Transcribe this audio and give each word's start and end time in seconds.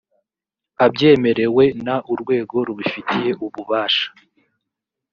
abyemerewe 0.85 1.63
n 1.85 1.87
urwego 2.11 2.55
rubifitiye 2.67 3.31
ububasha 3.45 4.07